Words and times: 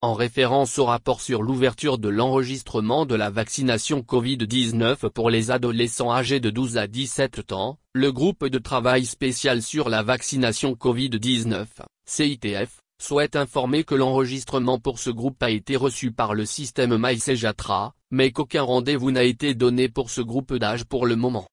En 0.00 0.14
référence 0.14 0.78
au 0.78 0.84
rapport 0.84 1.20
sur 1.20 1.42
l'ouverture 1.42 1.98
de 1.98 2.08
l'enregistrement 2.08 3.04
de 3.04 3.16
la 3.16 3.30
vaccination 3.30 3.98
Covid-19 3.98 5.08
pour 5.08 5.28
les 5.28 5.50
adolescents 5.50 6.12
âgés 6.12 6.38
de 6.38 6.50
12 6.50 6.76
à 6.76 6.86
17 6.86 7.50
ans, 7.50 7.80
le 7.94 8.12
groupe 8.12 8.46
de 8.46 8.58
travail 8.58 9.04
spécial 9.04 9.60
sur 9.60 9.88
la 9.88 10.04
vaccination 10.04 10.74
Covid-19, 10.74 11.66
CITF, 12.08 12.78
souhaite 13.02 13.34
informer 13.34 13.82
que 13.82 13.96
l'enregistrement 13.96 14.78
pour 14.78 15.00
ce 15.00 15.10
groupe 15.10 15.42
a 15.42 15.50
été 15.50 15.74
reçu 15.74 16.12
par 16.12 16.32
le 16.32 16.46
système 16.46 16.96
MySejaTra, 16.96 17.92
mais 18.12 18.30
qu'aucun 18.30 18.62
rendez-vous 18.62 19.10
n'a 19.10 19.24
été 19.24 19.56
donné 19.56 19.88
pour 19.88 20.10
ce 20.10 20.20
groupe 20.20 20.54
d'âge 20.54 20.84
pour 20.84 21.06
le 21.06 21.16
moment. 21.16 21.48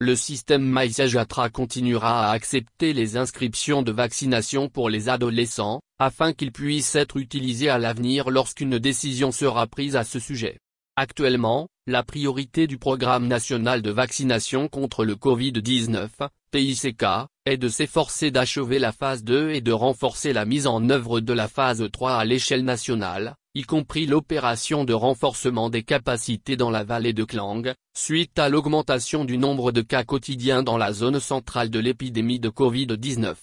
Le 0.00 0.16
système 0.16 0.68
MySejaTra 0.68 1.50
continuera 1.50 2.26
à 2.26 2.32
accepter 2.32 2.92
les 2.92 3.16
inscriptions 3.16 3.82
de 3.82 3.92
vaccination 3.92 4.68
pour 4.68 4.90
les 4.90 5.08
adolescents, 5.08 5.80
afin 5.98 6.32
qu'ils 6.32 6.52
puissent 6.52 6.94
être 6.94 7.16
utilisés 7.16 7.68
à 7.68 7.78
l'avenir 7.78 8.30
lorsqu'une 8.30 8.78
décision 8.78 9.32
sera 9.32 9.66
prise 9.66 9.96
à 9.96 10.04
ce 10.04 10.18
sujet. 10.18 10.58
Actuellement, 10.96 11.68
la 11.86 12.02
priorité 12.02 12.66
du 12.66 12.78
programme 12.78 13.26
national 13.26 13.82
de 13.82 13.90
vaccination 13.90 14.66
contre 14.66 15.04
le 15.04 15.14
Covid-19, 15.14 16.08
PICK, 16.50 17.04
est 17.44 17.58
de 17.58 17.68
s'efforcer 17.68 18.30
d'achever 18.30 18.78
la 18.78 18.92
phase 18.92 19.22
2 19.22 19.50
et 19.50 19.60
de 19.60 19.72
renforcer 19.72 20.32
la 20.32 20.46
mise 20.46 20.66
en 20.66 20.88
œuvre 20.88 21.20
de 21.20 21.32
la 21.34 21.48
phase 21.48 21.86
3 21.92 22.14
à 22.14 22.24
l'échelle 22.24 22.64
nationale, 22.64 23.36
y 23.54 23.62
compris 23.62 24.06
l'opération 24.06 24.84
de 24.84 24.94
renforcement 24.94 25.68
des 25.68 25.82
capacités 25.82 26.56
dans 26.56 26.70
la 26.70 26.82
vallée 26.82 27.12
de 27.12 27.24
Klang, 27.24 27.74
suite 27.94 28.38
à 28.38 28.48
l'augmentation 28.48 29.24
du 29.26 29.36
nombre 29.36 29.72
de 29.72 29.82
cas 29.82 30.02
quotidiens 30.02 30.62
dans 30.62 30.78
la 30.78 30.94
zone 30.94 31.20
centrale 31.20 31.68
de 31.68 31.78
l'épidémie 31.78 32.40
de 32.40 32.48
Covid-19. 32.48 33.34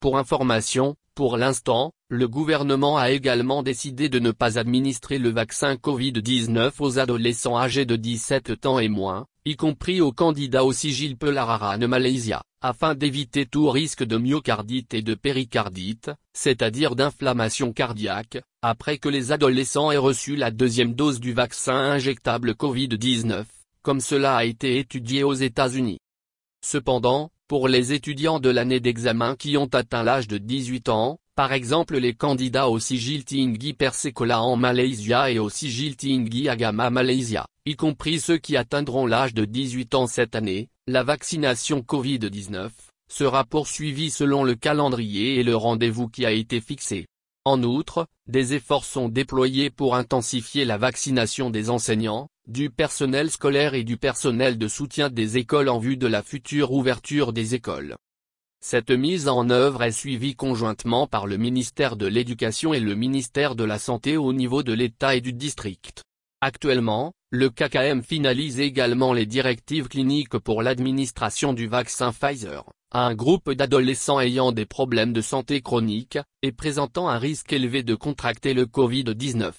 Pour 0.00 0.16
information, 0.16 0.96
pour 1.14 1.36
l'instant, 1.36 1.92
le 2.08 2.28
gouvernement 2.28 2.96
a 2.96 3.10
également 3.10 3.62
décidé 3.62 4.08
de 4.08 4.18
ne 4.18 4.30
pas 4.30 4.58
administrer 4.58 5.18
le 5.18 5.30
vaccin 5.30 5.74
Covid-19 5.74 6.72
aux 6.78 6.98
adolescents 6.98 7.58
âgés 7.58 7.84
de 7.84 7.96
17 7.96 8.66
ans 8.66 8.78
et 8.78 8.88
moins, 8.88 9.26
y 9.44 9.56
compris 9.56 10.00
aux 10.00 10.12
candidats 10.12 10.64
au 10.64 10.72
sigil 10.72 11.16
Pelararan 11.16 11.78
Malaysia, 11.88 12.42
afin 12.60 12.94
d'éviter 12.94 13.46
tout 13.46 13.70
risque 13.70 14.04
de 14.04 14.16
myocardite 14.16 14.94
et 14.94 15.02
de 15.02 15.14
péricardite, 15.14 16.10
c'est-à-dire 16.32 16.94
d'inflammation 16.94 17.72
cardiaque, 17.72 18.38
après 18.62 18.98
que 18.98 19.08
les 19.08 19.32
adolescents 19.32 19.90
aient 19.90 19.96
reçu 19.96 20.36
la 20.36 20.50
deuxième 20.50 20.94
dose 20.94 21.20
du 21.20 21.32
vaccin 21.32 21.74
injectable 21.74 22.52
Covid-19, 22.52 23.44
comme 23.82 24.00
cela 24.00 24.36
a 24.36 24.44
été 24.44 24.78
étudié 24.78 25.22
aux 25.24 25.34
États-Unis. 25.34 25.98
Cependant, 26.62 27.30
pour 27.50 27.66
les 27.66 27.92
étudiants 27.92 28.38
de 28.38 28.48
l'année 28.48 28.78
d'examen 28.78 29.34
qui 29.34 29.56
ont 29.56 29.66
atteint 29.72 30.04
l'âge 30.04 30.28
de 30.28 30.38
18 30.38 30.88
ans, 30.88 31.18
par 31.34 31.52
exemple 31.52 31.98
les 31.98 32.14
candidats 32.14 32.68
au 32.68 32.78
sigil 32.78 33.24
Tinggi 33.24 33.74
Persekola 33.74 34.40
en 34.40 34.54
Malaysia 34.54 35.32
et 35.32 35.40
au 35.40 35.50
sigil 35.50 35.96
Tinggi 35.96 36.48
Agama 36.48 36.90
Malaysia, 36.90 37.46
y 37.66 37.74
compris 37.74 38.20
ceux 38.20 38.38
qui 38.38 38.56
atteindront 38.56 39.04
l'âge 39.04 39.34
de 39.34 39.44
18 39.44 39.96
ans 39.96 40.06
cette 40.06 40.36
année, 40.36 40.68
la 40.86 41.02
vaccination 41.02 41.80
Covid-19, 41.80 42.70
sera 43.12 43.42
poursuivie 43.42 44.12
selon 44.12 44.44
le 44.44 44.54
calendrier 44.54 45.40
et 45.40 45.42
le 45.42 45.56
rendez-vous 45.56 46.06
qui 46.06 46.24
a 46.26 46.30
été 46.30 46.60
fixé. 46.60 47.08
En 47.44 47.64
outre, 47.64 48.06
des 48.28 48.54
efforts 48.54 48.84
sont 48.84 49.08
déployés 49.08 49.70
pour 49.70 49.96
intensifier 49.96 50.64
la 50.64 50.78
vaccination 50.78 51.50
des 51.50 51.68
enseignants, 51.68 52.28
du 52.50 52.68
personnel 52.68 53.30
scolaire 53.30 53.74
et 53.74 53.84
du 53.84 53.96
personnel 53.96 54.58
de 54.58 54.66
soutien 54.66 55.08
des 55.08 55.36
écoles 55.36 55.68
en 55.68 55.78
vue 55.78 55.96
de 55.96 56.08
la 56.08 56.20
future 56.20 56.72
ouverture 56.72 57.32
des 57.32 57.54
écoles. 57.54 57.94
Cette 58.60 58.90
mise 58.90 59.28
en 59.28 59.50
œuvre 59.50 59.84
est 59.84 59.92
suivie 59.92 60.34
conjointement 60.34 61.06
par 61.06 61.28
le 61.28 61.36
ministère 61.36 61.94
de 61.94 62.06
l'Éducation 62.06 62.74
et 62.74 62.80
le 62.80 62.96
ministère 62.96 63.54
de 63.54 63.62
la 63.62 63.78
Santé 63.78 64.16
au 64.16 64.32
niveau 64.32 64.64
de 64.64 64.72
l'État 64.72 65.14
et 65.14 65.20
du 65.20 65.32
district. 65.32 66.02
Actuellement, 66.40 67.12
le 67.30 67.50
KKM 67.50 68.02
finalise 68.02 68.58
également 68.58 69.12
les 69.12 69.26
directives 69.26 69.86
cliniques 69.86 70.36
pour 70.38 70.64
l'administration 70.64 71.52
du 71.52 71.68
vaccin 71.68 72.10
Pfizer, 72.10 72.64
à 72.90 73.06
un 73.06 73.14
groupe 73.14 73.52
d'adolescents 73.52 74.18
ayant 74.18 74.50
des 74.50 74.66
problèmes 74.66 75.12
de 75.12 75.20
santé 75.20 75.60
chroniques, 75.62 76.18
et 76.42 76.50
présentant 76.50 77.08
un 77.08 77.18
risque 77.18 77.52
élevé 77.52 77.84
de 77.84 77.94
contracter 77.94 78.54
le 78.54 78.64
Covid-19. 78.64 79.52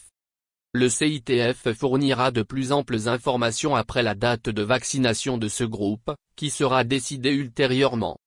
Le 0.74 0.88
CITF 0.88 1.74
fournira 1.74 2.32
de 2.32 2.44
plus 2.44 2.72
amples 2.72 3.10
informations 3.10 3.76
après 3.76 4.04
la 4.04 4.16
date 4.16 4.48
de 4.48 4.62
vaccination 4.62 5.38
de 5.38 5.50
ce 5.50 5.66
groupe, 5.66 6.12
qui 6.38 6.50
sera 6.50 6.86
décidée 6.86 7.34
ultérieurement. 7.34 8.18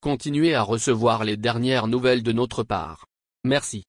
Continuez 0.00 0.54
à 0.54 0.62
recevoir 0.62 1.24
les 1.24 1.36
dernières 1.36 1.88
nouvelles 1.88 2.22
de 2.22 2.30
notre 2.30 2.62
part. 2.62 3.06
Merci. 3.42 3.82